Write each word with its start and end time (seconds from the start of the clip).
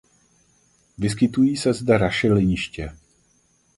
Vyskytují 0.97 1.57
se 1.57 1.73
zde 1.73 1.97
rašeliniště. 1.97 2.91